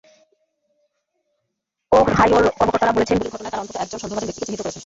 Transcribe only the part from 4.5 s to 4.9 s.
করেছেন।